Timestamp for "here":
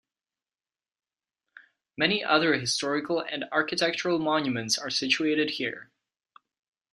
5.51-5.91